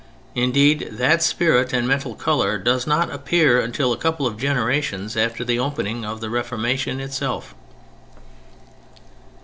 Indeed 0.33 0.89
that 0.93 1.21
spirit 1.21 1.73
and 1.73 1.87
mental 1.87 2.15
color 2.15 2.57
does 2.57 2.87
not 2.87 3.11
appear 3.11 3.59
until 3.61 3.93
a 3.93 3.97
couple 3.97 4.25
of 4.25 4.35
generations 4.39 5.15
after 5.15 5.43
the 5.45 5.59
opening 5.59 6.05
of 6.05 6.21
the 6.21 6.29
Reformation 6.31 6.99
itself. 6.99 7.53